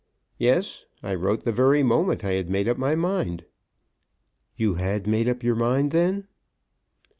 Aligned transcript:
"Yes; 0.39 0.85
I 1.03 1.13
wrote 1.13 1.43
the 1.43 1.51
very 1.51 1.83
moment 1.83 2.25
I 2.25 2.31
had 2.31 2.49
made 2.49 2.67
up 2.67 2.75
my 2.79 2.95
mind." 2.95 3.45
"You 4.57 4.73
had 4.73 5.05
made 5.05 5.29
up 5.29 5.43
your 5.43 5.53
mind, 5.53 5.91
then?" 5.91 6.25